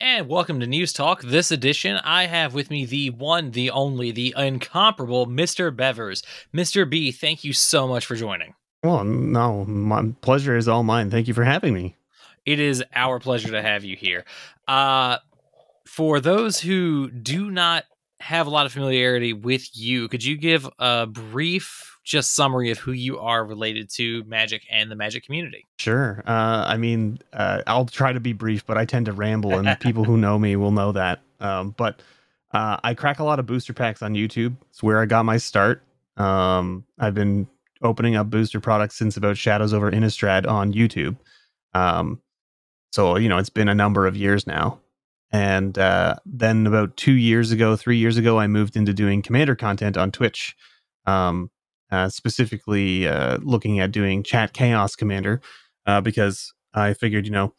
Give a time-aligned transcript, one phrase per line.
[0.00, 1.22] And welcome to Nexus Talk.
[1.22, 5.74] This edition, I have with me the one, the only, the incomparable Mr.
[5.74, 6.22] Bevers.
[6.52, 6.88] Mr.
[6.88, 8.54] B, thank you so much for joining.
[8.82, 11.10] Well, no, my pleasure is all mine.
[11.10, 11.96] Thank you for having me.
[12.44, 14.24] It is our pleasure to have you here.
[14.68, 15.16] Uh,
[15.86, 17.84] for those who do not
[18.20, 22.78] have a lot of familiarity with you, could you give a brief just summary of
[22.78, 25.66] who you are related to magic and the magic community.
[25.78, 26.22] Sure.
[26.24, 29.78] Uh, I mean, uh, I'll try to be brief, but I tend to ramble, and
[29.80, 31.20] people who know me will know that.
[31.40, 32.00] Um, but
[32.54, 34.56] uh, I crack a lot of booster packs on YouTube.
[34.70, 35.82] It's where I got my start.
[36.16, 37.48] Um, I've been
[37.82, 41.16] opening up booster products since about Shadows over Innistrad on YouTube.
[41.74, 42.22] Um,
[42.92, 44.78] so you know, it's been a number of years now.
[45.32, 49.56] And uh, then about two years ago, three years ago, I moved into doing commander
[49.56, 50.56] content on Twitch.
[51.04, 51.50] Um,
[51.90, 55.40] uh, specifically uh, looking at doing chat chaos commander
[55.86, 57.54] uh, because I figured, you know,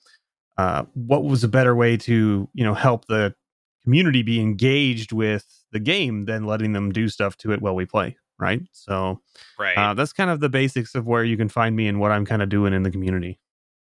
[0.57, 3.35] uh, what was a better way to, you know, help the
[3.83, 7.85] community be engaged with the game than letting them do stuff to it while we
[7.85, 8.61] play, right?
[8.71, 9.21] So,
[9.59, 12.11] right, uh, that's kind of the basics of where you can find me and what
[12.11, 13.39] I'm kind of doing in the community.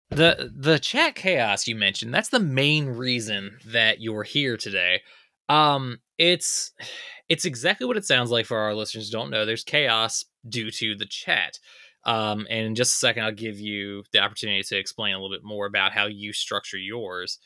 [0.10, 5.02] The the chat chaos you mentioned, that's the main reason that you're here today.
[5.50, 6.74] Um, it's
[7.30, 9.46] it's exactly what it sounds like for our listeners who don't know.
[9.46, 11.58] There's chaos due to the chat.
[12.04, 15.36] Um, and in just a second, I'll give you the opportunity to explain a little
[15.36, 17.40] bit more about how you structure yours.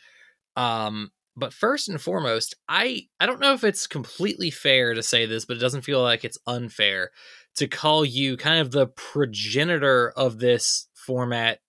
[0.58, 5.26] Um, but first and foremost, I I don't know if it's completely fair to say
[5.26, 7.12] this, but it doesn't feel like it's unfair
[7.56, 11.60] to call you kind of the progenitor of this format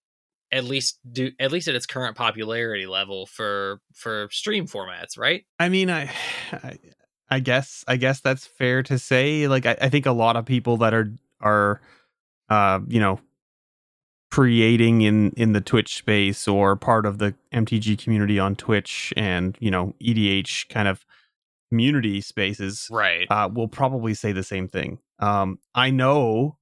[0.52, 5.44] at least do at least at its current popularity level for for stream formats, right?
[5.58, 6.10] I mean, I,
[6.52, 6.78] I
[7.30, 9.48] I guess I guess that's fair to say.
[9.48, 11.80] Like I, I think a lot of people that are are
[12.48, 13.20] uh, you know
[14.30, 19.56] creating in in the Twitch space or part of the MTG community on Twitch and
[19.60, 21.04] you know EDH kind of
[21.68, 23.26] community spaces, right?
[23.30, 24.98] Uh, will probably say the same thing.
[25.20, 26.56] Um, I know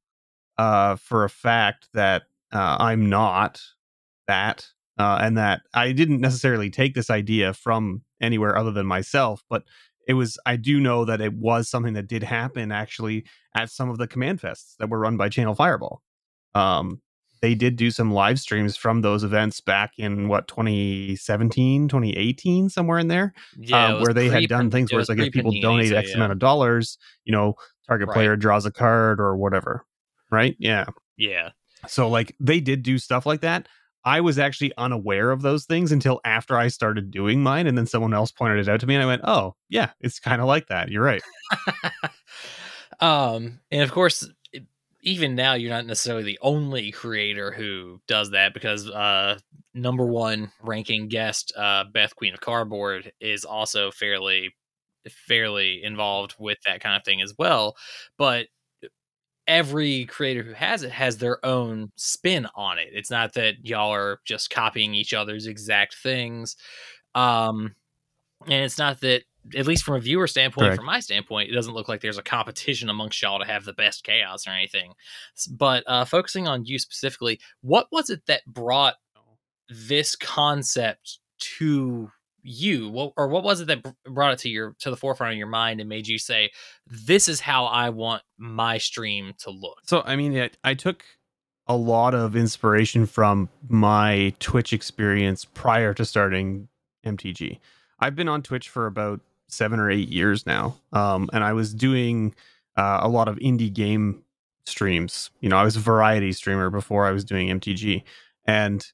[0.58, 3.63] uh, for a fact that uh, I'm not
[4.28, 4.68] that,
[4.98, 9.64] uh, and that I didn't necessarily take this idea from anywhere other than myself, but
[10.06, 13.90] it was I do know that it was something that did happen actually at some
[13.90, 16.02] of the command fests that were run by Channel Fireball.
[16.55, 17.02] Um,
[17.40, 22.98] they did do some live streams from those events back in what 2017 2018 somewhere
[22.98, 25.92] in there yeah, um, where they had done things where it's like if people donate
[25.92, 26.16] x yeah.
[26.16, 27.55] amount of dollars you know
[27.86, 28.14] target right.
[28.14, 29.84] player draws a card or whatever
[30.30, 31.50] right yeah yeah
[31.86, 33.68] so like they did do stuff like that
[34.05, 37.86] I was actually unaware of those things until after I started doing mine, and then
[37.86, 40.47] someone else pointed it out to me, and I went, "Oh, yeah, it's kind of
[40.47, 40.89] like that.
[40.91, 41.23] You're right."
[43.01, 44.29] um, and of course,
[45.03, 49.39] even now, you're not necessarily the only creator who does that because uh,
[49.75, 54.55] number one ranking guest uh, Beth Queen of Cardboard is also fairly
[55.08, 57.77] fairly involved with that kind of thing as well.
[58.19, 58.48] But
[59.48, 62.89] every creator who has it has their own spin on it.
[62.92, 66.55] It's not that y'all are just copying each other's exact things.
[67.14, 67.75] Um,
[68.47, 69.25] and it's not that,
[69.57, 70.77] at least from a viewer standpoint, Correct.
[70.77, 73.73] from my standpoint, it doesn't look like there's a competition amongst y'all to have the
[73.73, 74.92] best chaos or anything.
[75.51, 78.97] But uh, focusing on you specifically, what was it that brought
[79.70, 82.11] this concept to
[82.48, 85.39] you what, or what was it that brought it to your to the forefront of
[85.39, 86.51] your mind and made you say
[86.86, 91.05] this is how i want my stream to look so i mean I, I took
[91.67, 96.69] a lot of inspiration from my twitch experience prior to starting
[97.05, 97.58] mtg
[98.01, 101.75] i've been on twitch for about seven or eight years now um, and i was
[101.75, 102.35] doing
[102.77, 104.23] uh, a lot of indie game
[104.64, 105.31] streams.
[105.41, 108.03] You know i was a variety streamer before i was doing mtg
[108.45, 108.87] and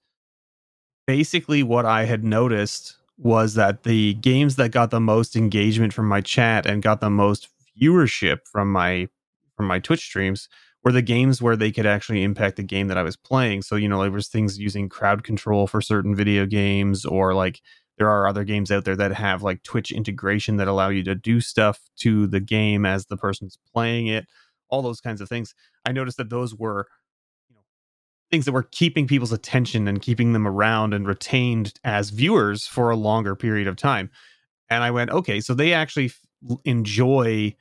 [1.06, 6.08] basically what i had noticed was that the games that got the most engagement from
[6.08, 7.48] my chat and got the most
[7.80, 9.08] viewership from my
[9.56, 10.48] from my Twitch streams
[10.82, 13.62] were the games where they could actually impact the game that I was playing.
[13.62, 17.60] So, you know, there was things using crowd control for certain video games or like
[17.96, 21.14] there are other games out there that have like Twitch integration that allow you to
[21.14, 24.26] do stuff to the game as the person's playing it,
[24.68, 25.54] all those kinds of things.
[25.86, 26.88] I noticed that those were
[28.30, 32.90] things that were keeping people's attention and keeping them around and retained as viewers for
[32.90, 34.10] a longer period of time.
[34.70, 36.20] And I went, okay, so they actually f-
[36.64, 37.54] enjoy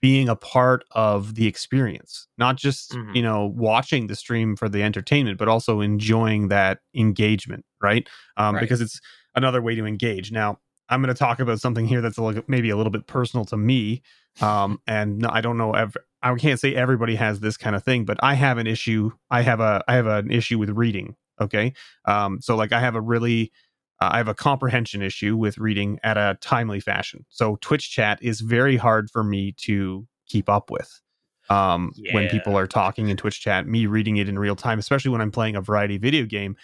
[0.00, 3.14] being a part of the experience, not just, mm-hmm.
[3.14, 8.08] you know, watching the stream for the entertainment, but also enjoying that engagement, right?
[8.36, 8.62] Um, right.
[8.62, 9.00] Because it's
[9.34, 10.32] another way to engage.
[10.32, 10.58] Now,
[10.88, 13.44] I'm going to talk about something here that's a little, maybe a little bit personal
[13.46, 14.02] to me.
[14.40, 18.04] Um, and I don't know ever, I can't say everybody has this kind of thing,
[18.04, 19.10] but I have an issue.
[19.30, 21.16] I have a I have an issue with reading.
[21.40, 21.72] Okay,
[22.04, 23.52] um, so like I have a really
[24.00, 27.24] uh, I have a comprehension issue with reading at a timely fashion.
[27.28, 31.00] So Twitch chat is very hard for me to keep up with.
[31.48, 32.14] Um, yeah.
[32.14, 35.20] When people are talking in Twitch chat, me reading it in real time, especially when
[35.20, 36.56] I'm playing a variety video game,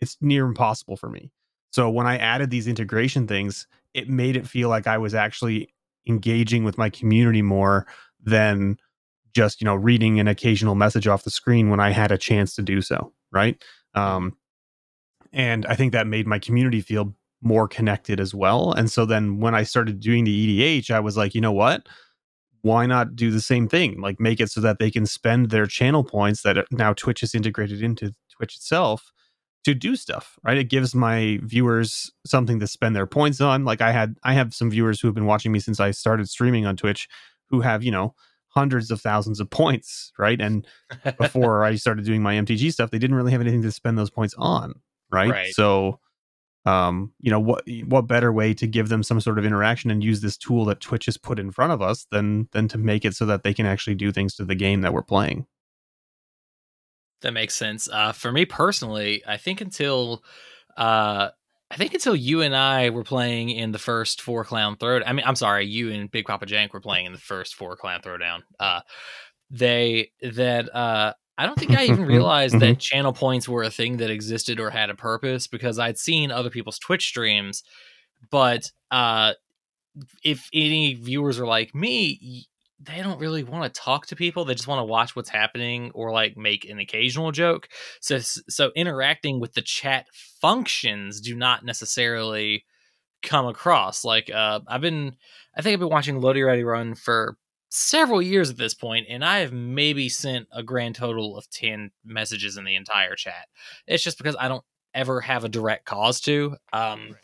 [0.00, 1.30] it's near impossible for me.
[1.70, 5.74] So when I added these integration things, it made it feel like I was actually
[6.06, 7.86] engaging with my community more
[8.24, 8.78] than
[9.34, 12.54] just you know reading an occasional message off the screen when I had a chance
[12.56, 13.12] to do so.
[13.32, 13.62] Right.
[13.94, 14.36] Um,
[15.32, 18.72] and I think that made my community feel more connected as well.
[18.72, 21.86] And so then when I started doing the EDH, I was like, you know what?
[22.62, 24.00] Why not do the same thing?
[24.00, 27.34] Like make it so that they can spend their channel points that now Twitch is
[27.34, 29.12] integrated into Twitch itself
[29.64, 30.58] to do stuff, right?
[30.58, 33.64] It gives my viewers something to spend their points on.
[33.64, 36.28] Like I had I have some viewers who have been watching me since I started
[36.28, 37.08] streaming on Twitch
[37.50, 38.14] who have, you know,
[38.48, 40.40] hundreds of thousands of points, right?
[40.40, 40.66] And
[41.18, 44.10] before I started doing my MTG stuff, they didn't really have anything to spend those
[44.10, 44.74] points on,
[45.10, 45.30] right?
[45.30, 45.54] right.
[45.54, 46.00] So,
[46.64, 50.02] um, you know, what what better way to give them some sort of interaction and
[50.02, 53.04] use this tool that Twitch has put in front of us than than to make
[53.04, 55.46] it so that they can actually do things to the game that we're playing.
[57.20, 57.88] That makes sense.
[57.90, 60.22] Uh, for me personally, I think until
[60.76, 61.30] uh,
[61.70, 65.00] I think until you and I were playing in the first four clown throw.
[65.04, 67.76] I mean, I'm sorry, you and Big Papa Jank were playing in the first four
[67.76, 68.42] clown throwdown.
[68.60, 68.80] Uh,
[69.50, 72.78] they that uh, I don't think I even realized that mm-hmm.
[72.78, 76.50] channel points were a thing that existed or had a purpose because I'd seen other
[76.50, 77.64] people's Twitch streams,
[78.30, 79.32] but uh,
[80.22, 82.46] if any viewers are like me,
[82.84, 84.44] they don't really want to talk to people.
[84.44, 87.68] They just want to watch what's happening or like make an occasional joke.
[88.00, 90.06] So so interacting with the chat
[90.40, 92.64] functions do not necessarily
[93.22, 94.04] come across.
[94.04, 95.16] Like uh, I've been,
[95.56, 97.36] I think I've been watching Loading Ready Run for
[97.70, 101.90] several years at this point, and I have maybe sent a grand total of ten
[102.04, 103.46] messages in the entire chat.
[103.86, 104.64] It's just because I don't
[104.94, 106.56] ever have a direct cause to.
[106.72, 107.16] Um,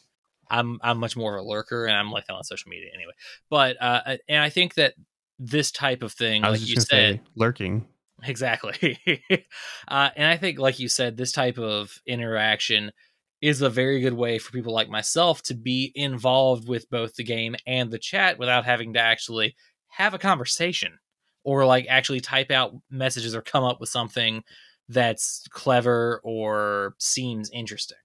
[0.50, 3.12] I'm I'm much more of a lurker, and I'm like that on social media anyway.
[3.48, 4.94] But uh, and I think that
[5.40, 7.86] this type of thing, like you said, lurking.
[8.22, 8.98] Exactly.
[9.88, 12.92] uh, and I think, like you said, this type of interaction
[13.40, 17.24] is a very good way for people like myself to be involved with both the
[17.24, 19.56] game and the chat without having to actually
[19.88, 20.98] have a conversation
[21.42, 24.44] or like actually type out messages or come up with something
[24.90, 27.96] that's clever or seems interesting.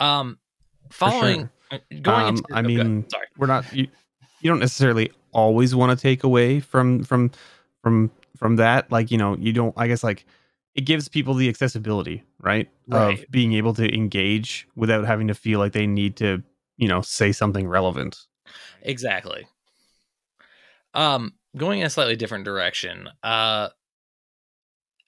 [0.00, 0.38] Um,
[0.90, 1.80] following, sure.
[1.80, 3.72] Uh, going um, into, I oh, mean, sorry, we're not.
[3.72, 3.86] You,
[4.40, 7.30] you don't necessarily always want to take away from from
[7.82, 10.26] from from that like you know you don't i guess like
[10.76, 13.18] it gives people the accessibility right, right.
[13.18, 16.42] of being able to engage without having to feel like they need to
[16.76, 18.18] you know say something relevant.
[18.82, 19.48] Exactly.
[20.94, 23.70] Um going in a slightly different direction uh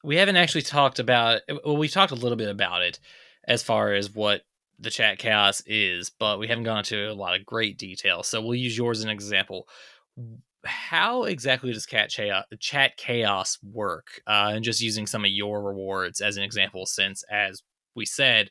[0.03, 2.99] we haven't actually talked about well we talked a little bit about it
[3.47, 4.43] as far as what
[4.79, 8.41] the chat chaos is but we haven't gone into a lot of great detail so
[8.41, 9.69] we'll use yours as an example
[10.65, 14.21] how exactly does cat chaos, chat chaos work?
[14.27, 17.63] Uh, and just using some of your rewards as an example, since as
[17.95, 18.51] we said,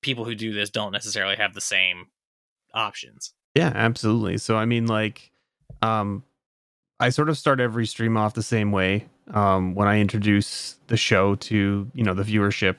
[0.00, 2.06] people who do this don't necessarily have the same
[2.74, 3.32] options.
[3.54, 4.38] Yeah, absolutely.
[4.38, 5.30] So I mean, like,
[5.82, 6.24] um,
[7.00, 9.08] I sort of start every stream off the same way.
[9.32, 12.78] Um, when I introduce the show to you know the viewership,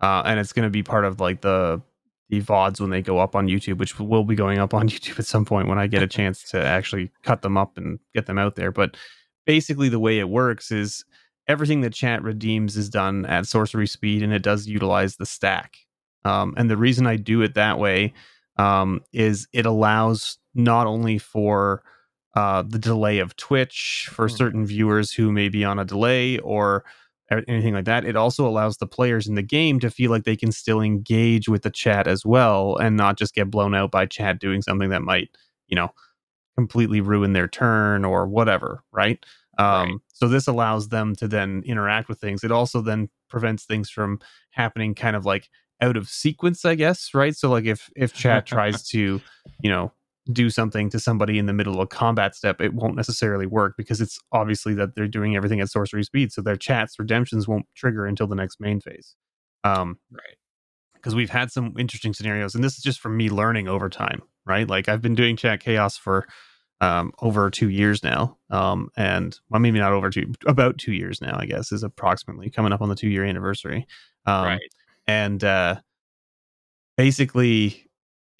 [0.00, 1.82] uh, and it's going to be part of like the
[2.30, 5.18] the VODs when they go up on YouTube, which will be going up on YouTube
[5.18, 8.26] at some point when I get a chance to actually cut them up and get
[8.26, 8.72] them out there.
[8.72, 8.96] But
[9.44, 11.04] basically, the way it works is
[11.48, 15.76] everything that chat redeems is done at sorcery speed and it does utilize the stack.
[16.24, 18.12] Um, and the reason I do it that way
[18.56, 21.82] um, is it allows not only for
[22.36, 24.36] uh, the delay of Twitch for mm.
[24.36, 26.84] certain viewers who may be on a delay or
[27.30, 28.04] anything like that.
[28.04, 31.48] It also allows the players in the game to feel like they can still engage
[31.48, 34.90] with the chat as well and not just get blown out by chat doing something
[34.90, 35.30] that might,
[35.68, 35.90] you know,
[36.56, 39.24] completely ruin their turn or whatever, right?
[39.58, 39.98] Um, right.
[40.12, 42.44] So this allows them to then interact with things.
[42.44, 44.18] It also then prevents things from
[44.50, 45.48] happening kind of like
[45.80, 47.34] out of sequence, I guess, right?
[47.34, 49.20] So like if if chat tries to,
[49.62, 49.92] you know,
[50.32, 53.74] do something to somebody in the middle of a combat step, it won't necessarily work
[53.76, 56.32] because it's obviously that they're doing everything at sorcery speed.
[56.32, 59.14] So their chats redemptions won't trigger until the next main phase.
[59.64, 60.36] Um, right.
[60.94, 64.22] Because we've had some interesting scenarios, and this is just from me learning over time,
[64.44, 64.68] right?
[64.68, 66.26] Like I've been doing chat chaos for
[66.82, 71.20] um, over two years now, um, and well, maybe not over two, about two years
[71.22, 73.86] now, I guess, is approximately coming up on the two year anniversary.
[74.26, 74.60] Um, right.
[75.06, 75.76] And uh,
[76.96, 77.89] basically,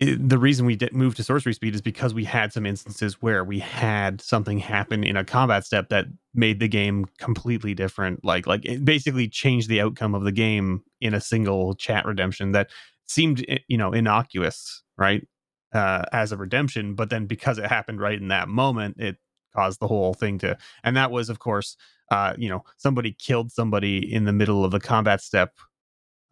[0.01, 3.45] the reason we did move to sorcery speed is because we had some instances where
[3.45, 8.47] we had something happen in a combat step that made the game completely different like
[8.47, 12.71] like it basically changed the outcome of the game in a single chat redemption that
[13.11, 15.27] seemed you know innocuous, right?
[15.73, 19.17] Uh, as a redemption, but then because it happened right in that moment, it
[19.55, 20.57] caused the whole thing to.
[20.83, 21.77] And that was, of course,
[22.11, 25.53] uh, you know, somebody killed somebody in the middle of the combat step,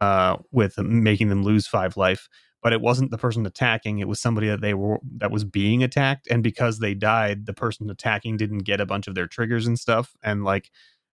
[0.01, 2.29] uh, with making them lose five life.
[2.63, 5.83] But it wasn't the person attacking; it was somebody that they were that was being
[5.83, 6.27] attacked.
[6.31, 9.79] And because they died, the person attacking didn't get a bunch of their triggers and
[9.79, 10.17] stuff.
[10.23, 10.71] And like,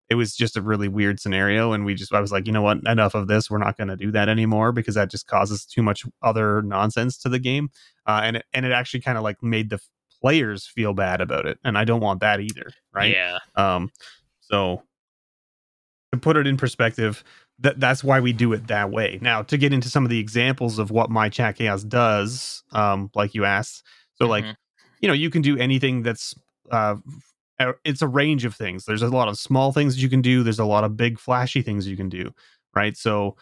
[0.09, 1.71] it was just a really weird scenario.
[1.73, 2.79] And we just, I was like, you know what?
[2.87, 3.49] Enough of this.
[3.49, 7.17] We're not going to do that anymore because that just causes too much other nonsense
[7.19, 7.69] to the game.
[8.05, 9.79] Uh, and it, and it actually kind of like made the
[10.21, 12.71] players feel bad about it, and I don't want that either.
[12.91, 13.13] Right?
[13.13, 13.37] Yeah.
[13.55, 13.91] Um,
[14.39, 14.81] so
[16.11, 17.23] to put it in perspective,
[17.59, 19.19] that that's why we do it that way.
[19.21, 23.09] Now, to get into some of the examples of what my chat chaos does, um,
[23.15, 23.83] like you asked,
[24.15, 24.55] so like Mhm.
[25.01, 26.33] you know, you can do anything that's
[26.71, 26.95] uh
[27.59, 28.85] uh, it's a range of things.
[28.85, 30.43] There's a lot of small things you can do.
[30.43, 32.33] There's a lot of big flashy things you can do,
[32.75, 32.97] right?
[32.97, 33.37] So,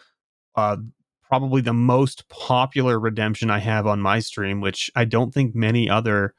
[0.56, 0.76] uh,
[1.22, 5.88] probably the most popular redemption I have on my stream, which I don't think many
[5.90, 6.34] other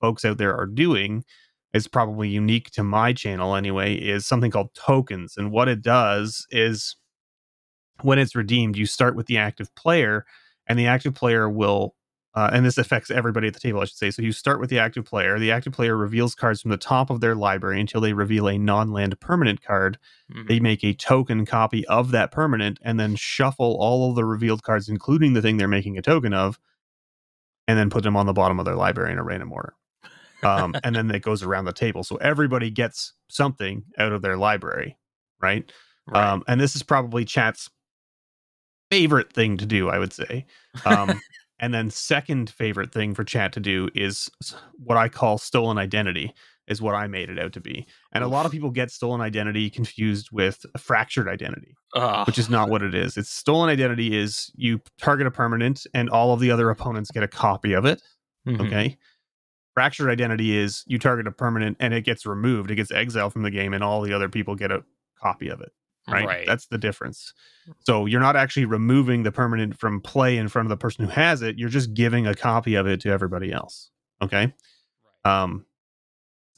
[0.00, 1.24] folks out there are doing,
[1.74, 5.36] is probably unique to my channel anyway, is something called tokens.
[5.36, 6.96] And what it does is
[8.02, 10.26] when it's redeemed, you start with the active player,
[10.66, 11.94] and the active player will
[12.34, 14.10] uh, and this affects everybody at the table, I should say.
[14.12, 15.38] So you start with the active player.
[15.38, 18.56] The active player reveals cards from the top of their library until they reveal a
[18.56, 19.98] non-land permanent card.
[20.32, 20.46] Mhm.
[20.46, 24.62] They make a token copy of that permanent and then shuffle all of the revealed
[24.62, 26.60] cards, including the thing they're making a token of,
[27.66, 29.74] and then put them on the bottom of their library in a random order.
[30.42, 32.04] Um, and then it goes around the table.
[32.04, 34.96] So everybody gets something out of their library,
[35.40, 35.70] right?
[36.06, 36.26] Right.
[36.26, 37.70] Um, and this is probably chat's
[38.90, 40.46] favorite thing to do, I would say.
[40.84, 41.20] Um,
[41.60, 44.30] and then second favorite thing for chat to do is
[44.78, 46.34] what I call stolen identity
[46.66, 47.86] is what I made it out to be.
[48.12, 52.26] And a lot of people get stolen identity confused with a fractured identity, Ugh.
[52.26, 53.16] which is not what it is.
[53.16, 57.24] It's stolen identity is you target a permanent and all of the other opponents get
[57.24, 58.00] a copy of it.
[58.46, 58.66] Mhm.
[58.66, 58.98] Okay.
[59.74, 63.42] Fractured identity is you target a permanent and it gets removed, it gets exiled from
[63.42, 64.84] the game, and all the other people get a
[65.20, 65.72] copy of it.
[66.08, 66.26] Right?
[66.26, 66.46] Right.
[66.46, 67.34] That's the difference.
[67.80, 71.10] So you're not actually removing the permanent from play in front of the person who
[71.10, 71.58] has it.
[71.58, 73.90] You're just giving a copy of it to everybody else.
[74.22, 74.52] Okay.
[75.24, 75.66] Um,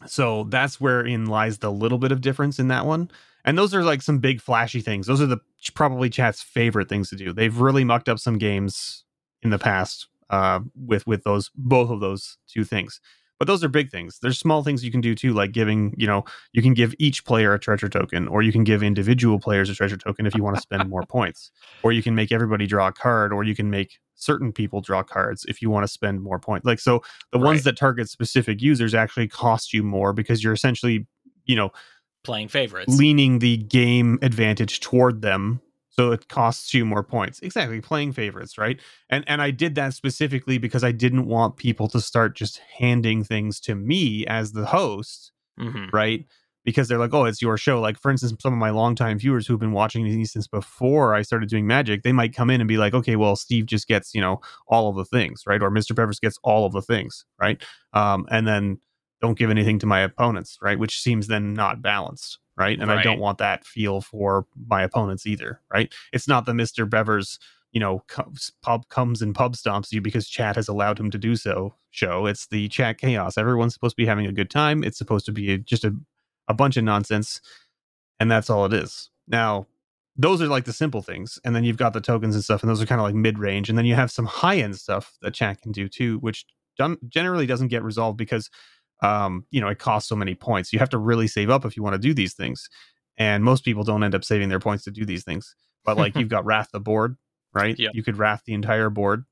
[0.06, 3.11] so that's wherein lies the little bit of difference in that one.
[3.44, 5.06] And those are like some big flashy things.
[5.06, 5.38] Those are the
[5.75, 7.32] probably chat's favorite things to do.
[7.32, 9.04] They've really mucked up some games
[9.42, 13.00] in the past uh, with with those both of those two things.
[13.42, 14.20] But those are big things.
[14.22, 17.25] There's small things you can do too, like giving, you know, you can give each
[17.25, 20.44] player a treasure token, or you can give individual players a treasure token if you
[20.44, 21.50] want to spend more points,
[21.82, 25.02] or you can make everybody draw a card, or you can make certain people draw
[25.02, 26.64] cards if you want to spend more points.
[26.64, 31.08] Like so, the ones that target specific users actually cost you more because you're essentially,
[31.44, 31.70] you know,
[32.22, 32.96] Playing favorites.
[32.96, 35.61] leaning the game advantage toward them
[35.92, 37.40] so it costs you more points.
[37.40, 38.80] Exactly playing favorites right?
[39.11, 43.25] And and i did that specifically because i didn't want people to start just handing
[43.25, 46.25] things to me as the host hmm right?
[46.64, 47.80] Because they're like oh it's your show.
[47.80, 51.22] Like for instance some of my longtime viewers who've been watching these since before i
[51.22, 54.14] started doing magic they might come in and be like okay well steve just gets
[54.14, 55.62] you know all of the things right?
[55.62, 57.61] Or mr Peppers gets all of the things right?
[57.92, 58.78] Um and then
[59.23, 60.79] don't give anything to my opponents right?
[60.79, 62.79] Which seems then not balanced right?
[62.79, 65.93] And i don't want that feel for my opponents either right?
[66.12, 67.38] It's not the mr Bevers
[67.73, 71.19] you know comes, pub comes and pub stomps you because chat has allowed him to
[71.19, 72.26] do so show.
[72.26, 73.38] It's the chat chaos.
[73.38, 74.85] Everyone's supposed to be having a good time.
[74.85, 75.95] It's supposed to be just a,
[76.49, 77.41] a bunch of nonsense
[78.21, 79.11] and that's all it is.
[79.26, 79.67] Now
[80.17, 82.69] those are like the simple things and then you've got the tokens and stuff and
[82.69, 85.62] those are kind of like mid-range and then you have some high-end stuff that chat
[85.62, 86.45] can do too which
[87.09, 88.50] generally doesn't get resolved because
[89.02, 91.76] um you know it costs so many points you have to really save up if
[91.76, 92.68] you want to do these things
[93.18, 95.54] and most people don't end up saving their points to do these things
[95.85, 97.16] but like you've got wrath the board
[97.52, 97.92] right Yep.
[97.94, 99.25] you could wrath the entire board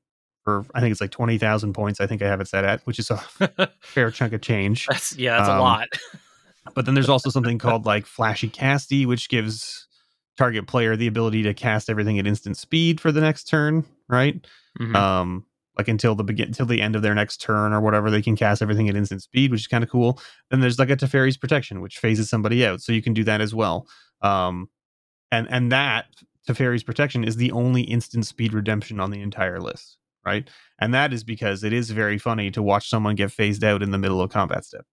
[0.43, 2.99] for i think it's like 20000 points i think i have it set at which
[2.99, 3.17] is a
[3.81, 5.87] fair chunk of change that's yeah, that's Um, a lot.
[6.75, 9.87] but then there's also something called like flashy casty, which gives
[10.37, 14.45] target player the ability to cast everything at instant speed for the next turn, right?
[14.79, 14.95] Mhm.
[14.95, 15.45] Um,
[15.77, 18.35] like until the begin until the end of their next turn or whatever, they can
[18.35, 20.19] cast everything at instant speed, which is kind of cool.
[20.49, 23.41] Then there's like a Teferi's protection, which phases somebody out, so you can do that
[23.41, 23.87] as well.
[24.21, 24.69] Um,
[25.31, 26.07] and and that
[26.47, 30.49] Teferi's protection is the only instant speed redemption on the entire list, right?
[30.79, 33.91] And that is because it is very funny to watch someone get phased out in
[33.91, 34.85] the middle of combat step.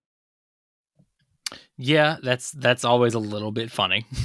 [1.77, 4.05] yeah, that's that's always a little bit funny.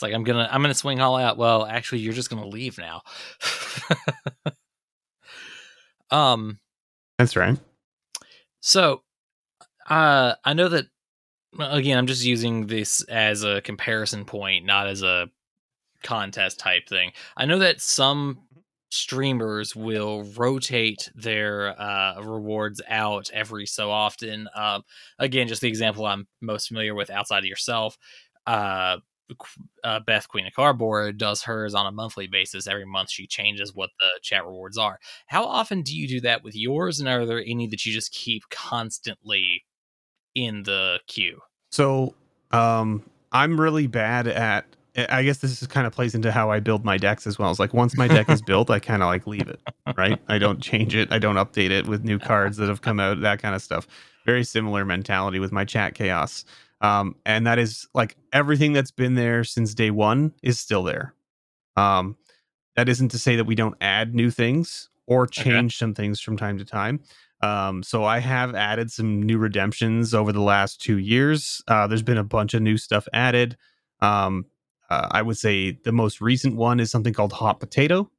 [0.00, 1.36] it's like I'm gonna I'm gonna swing all out.
[1.36, 3.02] Well, actually, you're just gonna leave now.
[6.10, 6.58] um.
[7.18, 7.58] That's right.
[8.60, 9.02] So,
[9.90, 10.86] uh, I know that
[11.58, 11.98] again.
[11.98, 15.28] I'm just using this as a comparison point, not as a
[16.02, 17.12] contest type thing.
[17.36, 18.38] I know that some
[18.88, 24.48] streamers will rotate their uh, rewards out every so often.
[24.54, 24.82] Um,
[25.18, 27.98] again, just the example I'm most familiar with outside of yourself.
[28.46, 28.96] Uh,
[29.84, 32.66] uh, Beth Queen of Cardboard does hers on a monthly basis.
[32.66, 34.98] Every month she changes what the chat rewards are.
[35.26, 37.00] How often do you do that with yours?
[37.00, 39.64] And are there any that you just keep constantly
[40.34, 41.40] in the queue?
[41.70, 42.14] So
[42.50, 44.66] um, I'm really bad at
[45.08, 47.50] I guess this is kind of plays into how I build my decks as well.
[47.50, 49.60] It's like once my deck is built, I kind of like leave it,
[49.96, 50.18] right?
[50.28, 51.12] I don't change it.
[51.12, 53.86] I don't update it with new cards that have come out, that kind of stuff.
[54.26, 56.44] Very similar mentality with my chat chaos.
[56.80, 61.14] Um, and that is like everything that's been there since day one is still there.
[61.76, 62.16] Um,
[62.76, 65.78] that isn't to say that we don't add new things or change okay.
[65.78, 67.00] some things from time to time.
[67.42, 71.62] Um, so I have added some new redemptions over the last two years.
[71.68, 73.56] Uh, there's been a bunch of new stuff added.
[74.00, 74.46] Um,
[74.90, 78.10] uh, I would say the most recent one is something called Hot Potato,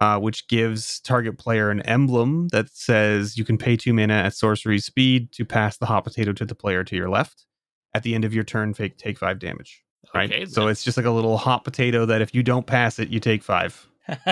[0.00, 4.34] uh, which gives target player an emblem that says you can pay two mana at
[4.34, 7.46] sorcery speed to pass the hot potato to the player to your left.
[7.94, 9.82] At the end of your turn, take, take five damage.
[10.14, 10.30] Right.
[10.30, 13.08] Okay, so it's just like a little hot potato that if you don't pass it,
[13.08, 13.86] you take five.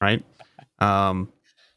[0.00, 0.24] right.
[0.78, 1.32] Um,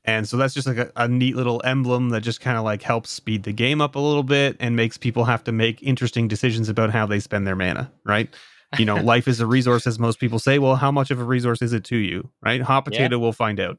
[0.05, 2.81] and so that's just like a, a neat little emblem that just kind of like
[2.81, 6.27] helps speed the game up a little bit and makes people have to make interesting
[6.27, 7.91] decisions about how they spend their mana.
[8.03, 8.34] Right
[8.77, 10.60] you know, life is a resource, as most people say.
[10.60, 12.62] Well, how much of a resource is it to you, right?
[12.62, 13.22] Hot potato, yeah.
[13.22, 13.77] we'll find out.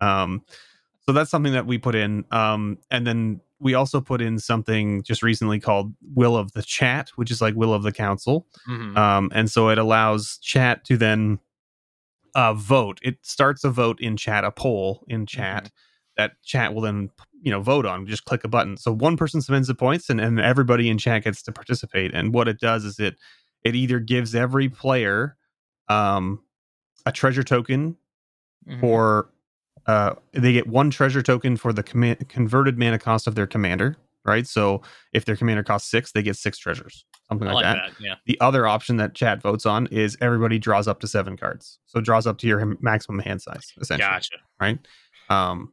[0.00, 0.42] Um,
[1.00, 2.24] so that's something that we put in.
[2.30, 7.10] Um, and then we also put in something just recently called Will of the Chat,
[7.14, 8.46] which is like Will of the Council.
[8.68, 8.96] Mm-hmm.
[8.96, 11.38] Um, and so it allows chat to then
[12.34, 12.98] uh, vote.
[13.02, 15.68] It starts a vote in chat, a poll in chat mm-hmm.
[16.16, 18.04] that chat will then you know vote on.
[18.06, 18.76] Just click a button.
[18.76, 22.12] So one person spends the points, and, and everybody in chat gets to participate.
[22.12, 23.16] And what it does is it
[23.62, 25.36] it either gives every player
[25.88, 26.42] um,
[27.06, 27.96] a treasure token
[28.68, 28.80] mm-hmm.
[28.80, 29.30] for
[29.86, 33.96] uh, they get one treasure token for the com- converted mana cost of their commander
[34.24, 34.80] right so
[35.12, 37.90] if their commander costs six they get six treasures something like, like that.
[37.90, 38.00] that.
[38.00, 41.78] yeah the other option that chat votes on is everybody draws up to seven cards
[41.86, 44.78] so draws up to your maximum hand size essentially gotcha right
[45.28, 45.72] um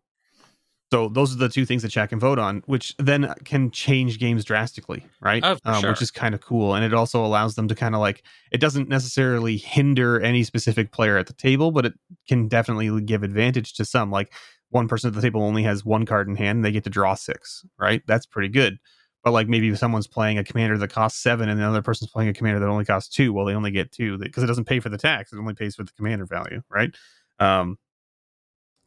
[0.91, 4.17] so those are the two things that chat can vote on, which then can change
[4.17, 5.43] games drastically, right?
[5.45, 5.91] Oh, um, sure.
[5.91, 8.60] Which is kind of cool, and it also allows them to kind of like it
[8.60, 11.93] doesn't necessarily hinder any specific player at the table, but it
[12.28, 14.10] can definitely give advantage to some.
[14.10, 14.34] Like
[14.69, 16.89] one person at the table only has one card in hand, and they get to
[16.89, 18.02] draw six, right?
[18.08, 18.80] That's pretty good.
[19.23, 22.30] But like maybe someone's playing a commander that costs seven, and the other person's playing
[22.30, 23.32] a commander that only costs two.
[23.32, 25.75] Well, they only get two because it doesn't pay for the tax; it only pays
[25.75, 26.95] for the commander value, right?
[27.39, 27.78] Um,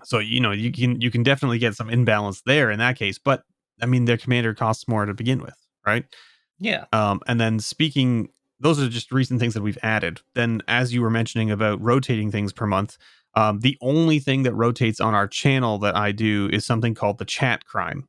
[0.05, 3.19] so you know you can you can definitely get some imbalance there in that case.
[3.19, 3.43] But
[3.81, 6.05] I mean, their commander costs more to begin with, right?
[6.59, 6.85] Yeah.
[6.93, 8.29] Um, and then speaking,
[8.61, 10.21] those are just recent things that we've added.
[10.35, 12.97] Then, as you were mentioning about rotating things per month,
[13.35, 17.19] um, the only thing that rotates on our channel that I do is something called
[17.19, 18.09] the chat crime.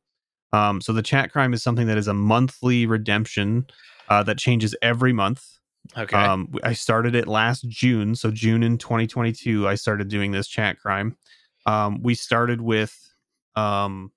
[0.52, 3.66] Um, so the chat crime is something that is a monthly redemption
[4.08, 5.44] uh, that changes every month.
[5.98, 6.16] Okay.
[6.16, 10.78] Um, I started it last June, so June in 2022, I started doing this chat
[10.78, 11.16] crime.
[11.66, 13.12] Um, we started with
[13.56, 14.12] um,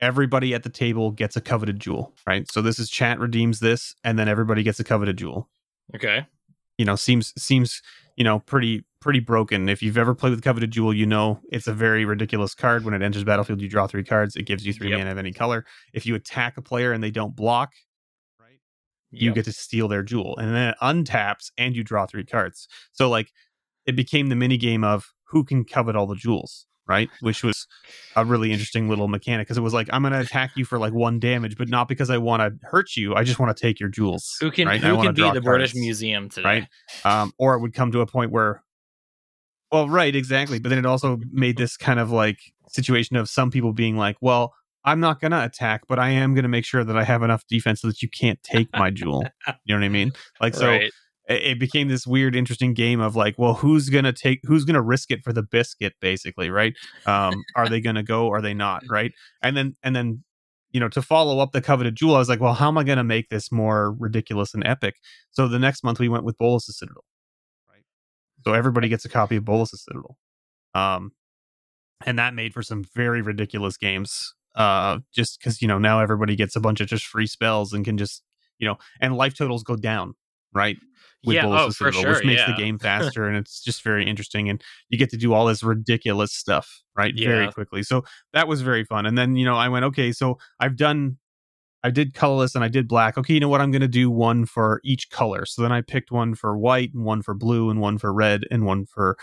[0.00, 2.50] everybody at the table gets a coveted jewel, right?
[2.50, 5.48] So this is chat redeems this, and then everybody gets a coveted jewel.
[5.94, 6.26] Okay.
[6.78, 7.82] You know, seems seems
[8.16, 9.68] you know pretty pretty broken.
[9.68, 12.84] If you've ever played with coveted jewel, you know it's a very ridiculous card.
[12.84, 14.36] When it enters battlefield, you draw three cards.
[14.36, 14.98] It gives you three yep.
[14.98, 15.64] mana of any color.
[15.92, 17.72] If you attack a player and they don't block,
[18.40, 18.58] right,
[19.10, 19.36] you yep.
[19.36, 22.66] get to steal their jewel, and then it untaps and you draw three cards.
[22.92, 23.30] So like,
[23.86, 27.10] it became the mini game of who can covet all the jewels, right?
[27.20, 27.66] Which was
[28.14, 30.78] a really interesting little mechanic because it was like I'm going to attack you for
[30.78, 33.16] like one damage, but not because I want to hurt you.
[33.16, 34.36] I just want to take your jewels.
[34.40, 34.80] Who can right?
[34.80, 36.68] who can be the cards, British Museum today?
[37.04, 37.22] Right.
[37.22, 38.62] Um, or it would come to a point where,
[39.72, 40.60] well, right, exactly.
[40.60, 44.16] But then it also made this kind of like situation of some people being like,
[44.22, 44.54] well.
[44.86, 47.80] I'm not gonna attack, but I am gonna make sure that I have enough defense
[47.80, 49.24] so that you can't take my jewel.
[49.64, 50.12] You know what I mean?
[50.42, 50.92] Like so, right
[51.26, 55.10] it became this weird interesting game of like well who's gonna take who's gonna risk
[55.10, 56.74] it for the biscuit basically right?
[57.06, 59.12] Um are they gonna go or are they not right?
[59.42, 60.22] And then and then
[60.70, 62.82] you know to follow up the coveted jewel i was like well how am i
[62.82, 64.96] gonna make this more ridiculous and epic?
[65.30, 67.04] So the next month we went with bolas citadel
[67.72, 67.84] right?
[68.44, 70.16] So everybody gets a copy of bolas citadel.
[70.74, 71.12] Um
[72.04, 76.36] and that made for some very ridiculous games uh just because you know now everybody
[76.36, 78.22] gets a bunch of just free spells and can just
[78.58, 80.14] you know and life totals go down
[80.54, 80.76] right
[81.24, 82.52] with yeah, oh, for sure, which makes yeah.
[82.52, 84.48] the game faster and it's just very interesting.
[84.48, 87.14] And you get to do all this ridiculous stuff, right?
[87.16, 87.28] Yeah.
[87.28, 87.82] Very quickly.
[87.82, 89.06] So that was very fun.
[89.06, 91.18] And then, you know, I went, okay, so I've done
[91.84, 93.18] I did colorless and I did black.
[93.18, 93.60] Okay, you know what?
[93.60, 95.44] I'm going to do one for each color.
[95.44, 98.44] So then I picked one for white and one for blue and one for red
[98.50, 99.18] and one for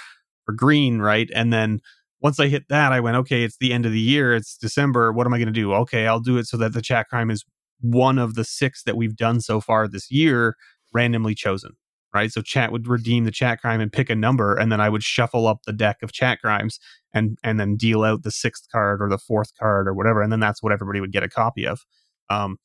[0.46, 1.28] for green, right?
[1.34, 1.82] And then
[2.22, 4.36] once I hit that, I went, okay, it's the end of the year.
[4.36, 5.12] It's December.
[5.12, 5.74] What am I going to do?
[5.74, 7.44] Okay, I'll do it so that the chat crime is
[7.80, 10.56] one of the six that we've done so far this year,
[10.94, 11.72] randomly chosen,
[12.14, 12.32] right?
[12.32, 15.04] So chat would redeem the chat crime and pick a number, and then I would
[15.04, 16.80] shuffle up the deck of chat crimes
[17.14, 20.32] and and then deal out the sixth card or the fourth card or whatever, and
[20.32, 21.82] then that's what everybody would get a copy of.
[22.30, 22.58] Um,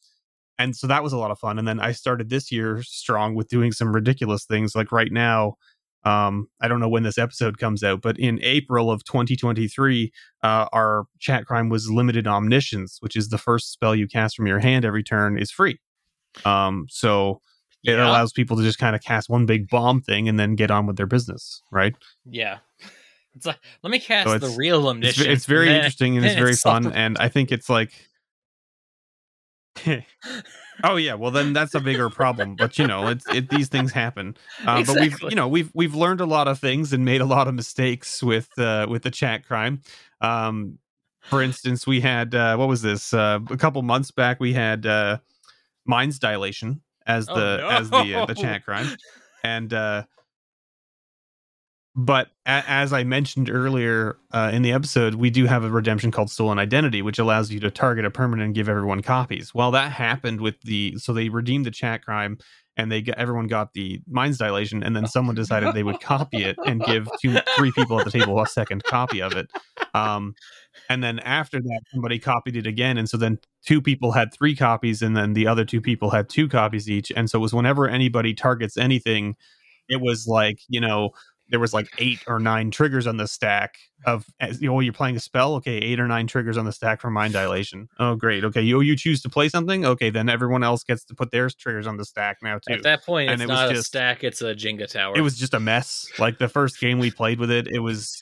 [0.59, 1.59] and so that was a lot of fun.
[1.59, 4.75] And then I started this year strong with doing some ridiculous things.
[4.75, 5.57] Like right now,
[6.05, 10.13] um, I don't know when this episode comes out, but in April of 2023,
[10.43, 14.47] uh, our chat crime was limited omniscience, which is the first spell you cast from
[14.47, 15.79] your hand every turn is free.
[16.45, 17.41] Um, so
[17.87, 18.09] it Yeah.
[18.09, 20.87] allows people to just kind of cast one big bomb thing and then get on
[20.87, 21.95] with their business, right?
[22.25, 22.59] Yeah.
[23.35, 25.27] It's like let me cast So the real It's, omniscience.
[25.27, 27.93] ve- it's very interesting and it's very it's fun, and I think it's like.
[30.85, 32.57] oh yeah, well then that's a bigger problem.
[32.57, 34.37] But you know, it's it these things happen.
[34.65, 37.27] Uh, But we've you know we've we've learned a lot of things and made a
[37.27, 39.83] lot of mistakes with uh, with the chat crime.
[40.23, 40.79] Um,
[41.21, 43.13] for instance, we had uh, what was this?
[43.13, 45.19] Uh, a couple months back, we had uh,
[45.85, 48.43] minds dilation as Oh, the as the uh, the no.
[48.43, 48.89] chat crime,
[49.45, 50.05] and uh,
[51.95, 56.11] but a- as I mentioned earlier uh, in the episode, we do have a redemption
[56.11, 59.55] called Stolen Identity, which allows you to target a permanent and give everyone copies.
[59.55, 62.39] Well, that happened with the so they redeemed the chat crime
[62.77, 66.45] and they got everyone got the minds dilation, and then someone decided they would copy
[66.45, 69.49] it and give two three people at the table a second copy of it.
[69.97, 70.35] Um,
[70.89, 74.55] and then after that, somebody copied it again, and so then two people had three
[74.55, 77.11] copies, and then the other two people had two copies each.
[77.15, 79.37] And so it was whenever anybody targets anything,
[79.89, 81.11] it was like you know
[81.49, 84.93] there was like eight or nine triggers on the stack of as you know you're
[84.93, 88.17] playing a spell okay eight or nine triggers on the stack for mind dilation oh
[88.17, 91.31] great okay you you choose to play something okay then everyone else gets to put
[91.31, 93.71] their triggers on the stack now too At that point, And it's it was not
[93.71, 95.15] a just- stack; it's a Jenga tower.
[95.17, 98.21] it was just a mess like the first game we played with it it was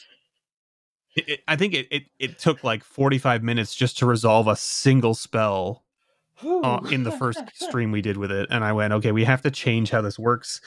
[1.16, 4.56] it, it- i think it, it it took like 45 minutes just to resolve a
[4.56, 5.84] single spell
[6.42, 9.42] uh, in the first stream we did with it and i went okay we have
[9.42, 10.60] to change how this works.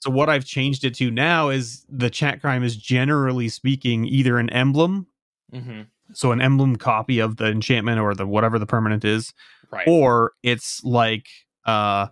[0.00, 4.38] So what i've changed it to now is the chat crime is generally speaking either
[4.38, 5.06] an emblem
[5.52, 5.82] hmm
[6.14, 9.34] so an emblem copy of the enchantment or the whatever the permanent is
[9.70, 9.86] right.
[9.86, 11.26] or it's like
[11.66, 12.06] uh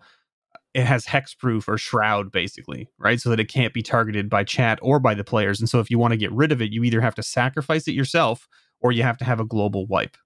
[0.76, 3.20] it has hexproof or shroud basically right?
[3.20, 5.60] So that it can't be targeted by chat or by the players.
[5.60, 7.88] And so if you want to get rid of it you either have to sacrifice
[7.88, 8.48] it yourself
[8.80, 10.16] or you have to have a global wipe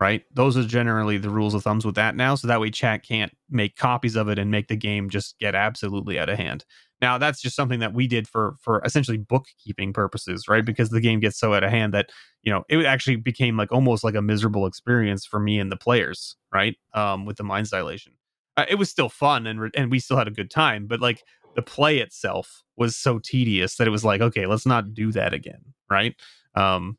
[0.00, 0.24] right?
[0.34, 2.34] Those are generally the rules of thumbs with that now.
[2.34, 5.54] So that way chat can't make copies of it and make the game just get
[5.54, 6.64] absolutely out of hand.
[7.00, 10.64] Now that's just something that we did for for essentially bookkeeping purposes right?
[10.64, 12.10] Because the game gets so out of hand that
[12.42, 15.76] you know it actually became like almost like a miserable experience for me and the
[15.76, 16.76] players right?
[16.94, 18.14] Um with the minds dilation
[18.56, 21.00] uh, it was still fun and re- and we still had a good time but
[21.00, 21.22] like
[21.54, 25.32] the play itself was so tedious that it was like okay let's not do that
[25.32, 26.14] again right
[26.54, 26.96] um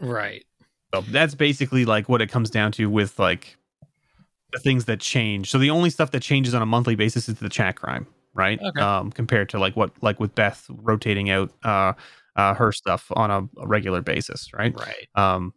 [0.00, 0.44] right.
[0.94, 3.56] so that's basically like what it comes down to with like
[4.54, 5.50] the things that change.
[5.50, 8.58] So the only stuff that changes on a monthly basis is the chat crime, right?
[8.62, 8.80] Okay.
[8.80, 11.92] Um, compared to like what like with Beth rotating out uh,
[12.36, 14.74] uh her stuff on a, a regular basis, right?
[14.78, 15.08] Right.
[15.14, 15.52] Um,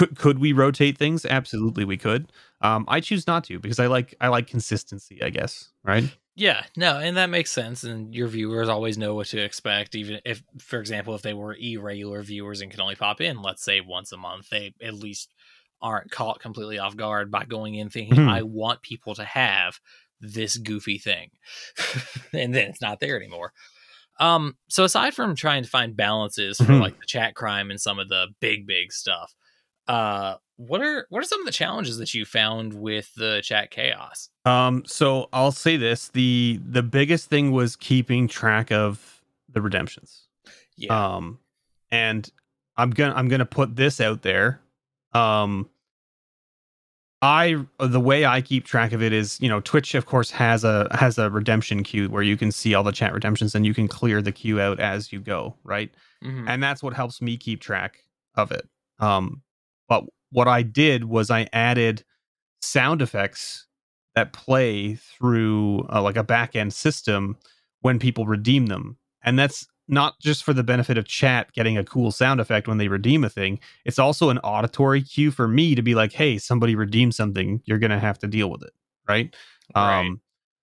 [0.00, 1.24] could could we rotate things?
[1.26, 2.32] Absolutely, we could.
[2.60, 5.22] Um, I choose not to because I like I like consistency.
[5.22, 6.04] I guess, right?
[6.36, 7.84] Yeah, no, and that makes sense.
[7.84, 11.54] And your viewers always know what to expect, even if, for example, if they were
[11.54, 15.34] irregular viewers and can only pop in, let's say once a month, they at least
[15.82, 18.30] aren't caught completely off guard by going in thinking, Mhm.
[18.30, 19.80] I want people to have
[20.20, 21.30] this goofy thing.
[22.32, 23.52] and then it's not there anymore.
[24.18, 26.80] Um, so aside from trying to find balances for Mhm.
[26.80, 29.34] like the chat crime and some of the big, big stuff,
[29.90, 33.70] uh, what are what are some of the challenges that you found with the chat
[33.70, 34.28] chaos?
[34.44, 40.28] Um, so I'll say this: the the biggest thing was keeping track of the redemptions.
[40.76, 41.16] Yeah.
[41.16, 41.38] Um,
[41.90, 42.28] and
[42.76, 44.60] I'm gonna I'm gonna put this out there.
[45.12, 45.68] Um,
[47.22, 50.64] I the way I keep track of it is, you know, Twitch of course has
[50.64, 53.74] a has a redemption queue where you can see all the chat redemptions and you
[53.74, 55.90] can clear the queue out as you go, right?
[56.22, 56.44] Mhm.
[56.48, 58.04] and that's what helps me keep track
[58.36, 58.68] of it.
[58.98, 59.40] Um,
[59.90, 62.04] but what I did was I added
[62.62, 63.66] sound effects
[64.14, 67.36] that play through uh, like a back end system
[67.82, 71.84] when people redeem them, and that's not just for the benefit of chat getting a
[71.84, 73.60] cool sound effect when they redeem a thing.
[73.84, 77.62] It's also an auditory cue for me to be like, "Hey, somebody redeemed something.
[77.66, 78.72] You're gonna have to deal with it."
[79.08, 79.34] Right.
[79.76, 80.00] Right.
[80.00, 80.20] Um,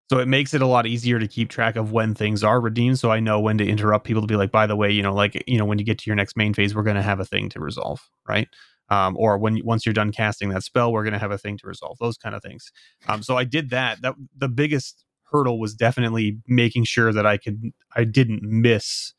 [0.09, 2.99] so it makes it a lot easier to keep track of when things are redeemed.
[2.99, 5.13] So I know when to interrupt people to be like, by the way, you know,
[5.13, 7.19] like, you know, when you get to your next main phase, we're going to have
[7.19, 8.09] a thing to resolve.
[8.27, 8.47] Right.
[8.89, 11.57] Um, or when once you're done casting that spell, we're going to have a thing
[11.57, 12.71] to resolve those kind of things.
[13.07, 14.01] Um, so I did that.
[14.01, 17.61] That the biggest hurdle was definitely making sure that I could
[17.95, 19.13] I didn't miss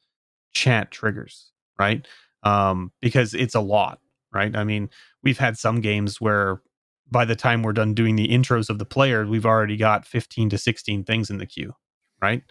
[0.52, 2.06] chat triggers, right?
[2.42, 4.00] Um, because it's a lot,
[4.32, 4.54] right?
[4.56, 4.88] I mean,
[5.22, 6.62] we've had some games where
[7.10, 10.50] by the time we're done doing the intros of the player, we've already got 15
[10.50, 11.74] to 16 things in the queue,
[12.20, 12.42] right?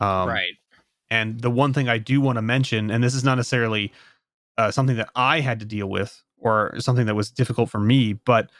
[0.00, 0.54] Um, right.
[1.10, 3.92] And the one thing I do want to mention, and this is not necessarily
[4.58, 8.12] uh, something that I had to deal with or something that was difficult for me,
[8.12, 8.50] but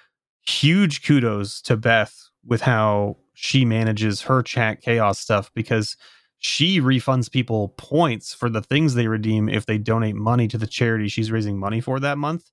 [0.46, 5.96] huge kudos to Beth with how she manages her chat chaos stuff because
[6.38, 10.66] she refunds people points for the things they redeem if they donate money to the
[10.66, 12.50] charity she's raising money for that month.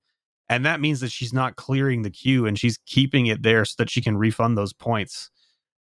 [0.48, 3.74] And that means that she's not clearing the queue and she's keeping it there so
[3.78, 5.30] that she can refund those points.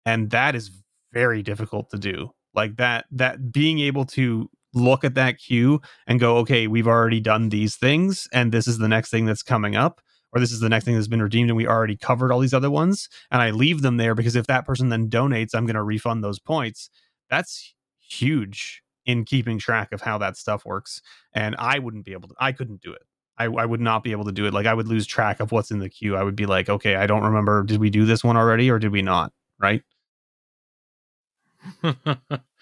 [0.06, 0.70] And that is
[1.12, 2.32] very difficult to do.
[2.54, 7.20] Like that, that being able to look at that queue and go, okay, we've already
[7.20, 10.60] done these things, and this is the next thing that's coming up, or this is
[10.60, 13.08] the next thing that's been redeemed, and we already covered all these other ones.
[13.32, 16.24] And I leave them there because if that person then donates, I'm going to refund
[16.24, 16.90] those points.
[17.30, 21.02] That's huge in keeping track of how that stuff works.
[21.34, 23.02] And I wouldn't be able to, I couldn't do it.
[23.38, 24.54] I, I would not be able to do it.
[24.54, 26.16] Like I would lose track of what's in the queue.
[26.16, 27.64] I would be like, okay, I don't remember.
[27.64, 29.34] Did we do this one already or did we not?
[29.60, 29.82] Right.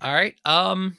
[0.00, 0.34] All right.
[0.44, 0.96] Um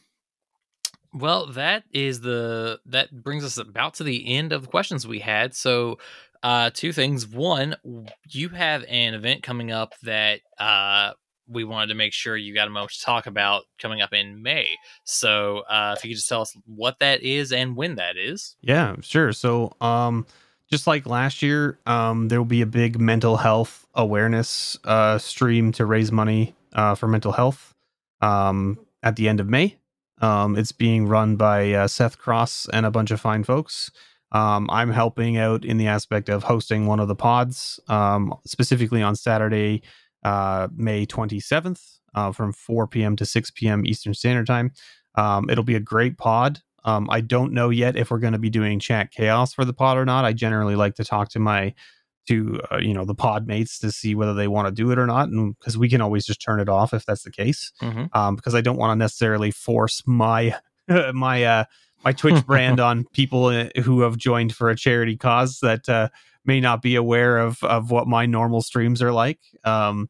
[1.13, 5.19] well, that is the that brings us about to the end of the questions we
[5.19, 5.55] had.
[5.55, 5.97] So,
[6.43, 7.27] uh two things.
[7.27, 7.75] One,
[8.29, 11.13] you have an event coming up that uh
[11.47, 14.43] we wanted to make sure you got a moment to talk about coming up in
[14.43, 14.69] May.
[15.03, 18.55] So, uh if you could just tell us what that is and when that is.
[18.61, 19.33] Yeah, sure.
[19.33, 20.25] So, um
[20.69, 25.71] just like last year, um, there will be a big mental health awareness uh, stream
[25.71, 27.73] to raise money uh, for mental health.
[28.21, 29.77] Um, at the end of May.
[30.21, 33.91] Um, it's being run by uh, Seth Cross and a bunch of fine folks.
[34.31, 39.01] Um, I'm helping out in the aspect of hosting one of the pods, um, specifically
[39.01, 39.81] on Saturday,
[40.23, 43.15] uh, May 27th, uh, from 4 p.m.
[43.15, 43.85] to 6 p.m.
[43.85, 44.71] Eastern Standard Time.
[45.15, 46.61] Um, it'll be a great pod.
[46.85, 49.73] Um, I don't know yet if we're going to be doing chat chaos for the
[49.73, 50.25] pod or not.
[50.25, 51.73] I generally like to talk to my
[52.29, 54.99] to uh, you know the pod mates to see whether they want to do it
[54.99, 57.71] or not and because we can always just turn it off if that's the case
[57.81, 58.05] mm-hmm.
[58.13, 60.55] um, because i don't want to necessarily force my
[61.13, 61.63] my uh
[62.05, 66.07] my twitch brand on people uh, who have joined for a charity cause that uh,
[66.45, 70.07] may not be aware of of what my normal streams are like um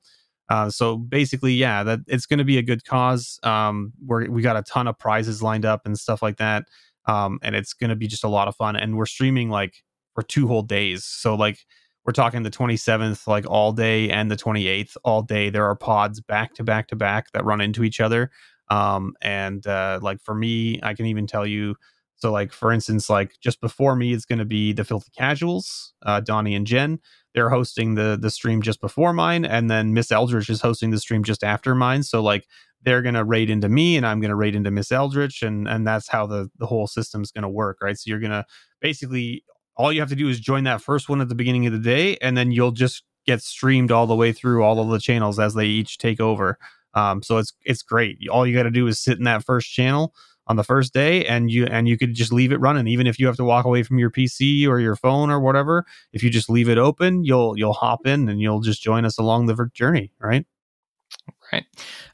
[0.50, 4.42] uh, so basically yeah that it's going to be a good cause um we're we
[4.42, 6.66] got a ton of prizes lined up and stuff like that
[7.06, 9.84] um and it's going to be just a lot of fun and we're streaming like
[10.16, 11.66] for two whole days so like
[12.10, 15.52] we're talking the 27th like all day and the 28th all day.
[15.52, 18.32] There are pods back to back to back that run into each other.
[18.72, 21.76] Um and uh like for me i can even tell you
[22.16, 25.94] so like for instance like just before me it's going to be the filthy casuals
[26.04, 27.00] uh donnie and jen.
[27.36, 31.00] They're hosting the the stream just before mine and then miss Eldridge is hosting the
[31.00, 32.02] stream just after mine.
[32.02, 32.48] So like
[32.82, 35.68] they're going to raid into me and i'm going to raid into miss Eldridge, and
[35.68, 38.00] and that's how the the whole system's going to work right?
[38.00, 38.46] So you're going to
[38.82, 39.44] basically
[39.80, 41.80] all you have to do is join that first one at the beginning of the
[41.80, 45.40] day, and then you'll just get streamed all the way through all of the channels
[45.40, 46.58] as they each take over.
[46.96, 48.18] Um, so it's it's great.
[48.30, 50.14] All you got to do is sit in that first channel
[50.48, 52.88] on the first day, and you and you could just leave it running.
[52.88, 55.86] Even if you have to walk away from your PC or your phone or whatever,
[56.12, 59.18] if you just leave it open, you'll you'll hop in and you'll just join us
[59.18, 60.12] along the journey.
[60.20, 60.46] Right.
[61.52, 61.66] Right.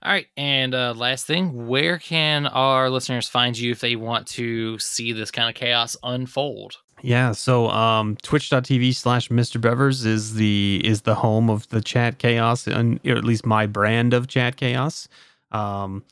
[0.02, 0.28] All right.
[0.38, 5.12] And uh, last thing, where can our listeners find you if they want to see
[5.12, 6.78] this kind of chaos unfold?
[7.02, 9.60] Yeah, so um, twitch.tv slash Mr.
[9.60, 14.14] Bevers is the is the home of the chat chaos, and at least my brand
[14.14, 15.08] of chat chaos.
[15.52, 16.04] Um,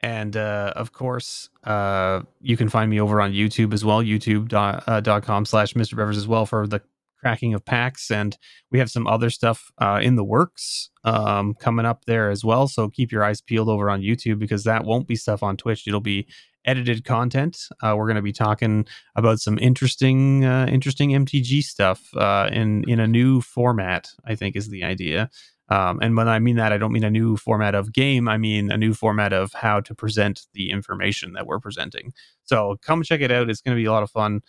[0.00, 5.42] and uh, of course, uh, you can find me over on YouTube as well, youtube.com
[5.42, 5.94] uh, slash Mr.
[5.94, 6.80] Bevers as well for the
[7.20, 8.10] cracking of packs.
[8.10, 8.36] And
[8.70, 12.66] we have some other stuff uh, in the works um, coming up there as well.
[12.68, 15.86] So keep your eyes peeled over on YouTube because that won't be stuff on Twitch.
[15.86, 16.26] It'll be
[16.64, 17.68] edited content.
[17.82, 22.84] Uh, we're going to be talking about some interesting, uh, interesting MTG stuff uh, in
[22.88, 24.10] in a new format.
[24.24, 25.30] I think is the idea.
[25.70, 28.28] Um, and when I mean that, I don't mean a new format of game.
[28.28, 32.12] I mean a new format of how to present the information that we're presenting.
[32.42, 33.48] So come check it out.
[33.48, 34.40] It's going to be a lot of fun.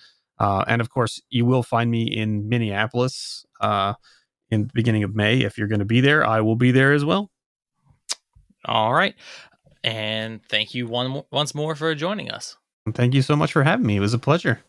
[0.42, 3.94] Uh, and of course, you will find me in Minneapolis uh,
[4.50, 5.42] in the beginning of May.
[5.42, 7.30] If you're going to be there, I will be there as well.
[8.66, 9.14] All right.
[9.84, 12.58] And thank you one once more for joining us.
[12.92, 13.98] Thank you so much for having me.
[13.98, 14.62] It was a pleasure.